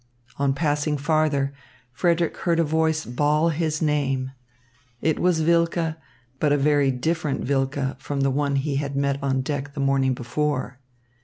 [0.37, 1.53] On passing farther,
[1.91, 4.31] Frederick heard a voice bawl his name.
[4.99, 5.93] It was Wilke,
[6.39, 10.15] but a very different Wilke from the one he had met on deck the morning
[10.15, 10.79] before.